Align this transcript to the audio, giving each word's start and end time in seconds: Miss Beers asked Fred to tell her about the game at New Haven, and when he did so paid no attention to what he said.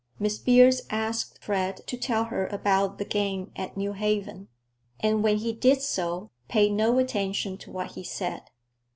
Miss 0.17 0.39
Beers 0.39 0.81
asked 0.89 1.43
Fred 1.43 1.85
to 1.85 1.95
tell 1.95 2.23
her 2.23 2.47
about 2.47 2.97
the 2.97 3.05
game 3.05 3.51
at 3.55 3.77
New 3.77 3.93
Haven, 3.93 4.47
and 4.99 5.23
when 5.23 5.37
he 5.37 5.53
did 5.53 5.79
so 5.79 6.31
paid 6.47 6.71
no 6.71 6.97
attention 6.97 7.55
to 7.59 7.69
what 7.71 7.91
he 7.91 8.03
said. 8.03 8.41